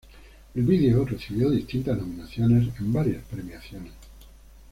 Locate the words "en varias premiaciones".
2.79-3.93